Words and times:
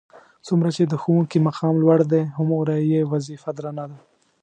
څومره 0.47 0.69
چې 0.75 0.83
د 0.87 0.93
ښوونکي 1.01 1.37
مقام 1.47 1.73
لوړ 1.83 1.99
دی 2.11 2.23
هغومره 2.37 2.73
یې 2.91 3.01
وظیفه 3.13 3.49
درنه 3.57 3.85
ده. 3.91 3.97